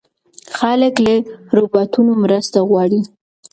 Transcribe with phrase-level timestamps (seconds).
[0.57, 1.13] خلک له
[1.55, 3.01] روباټونو مرسته غواړي.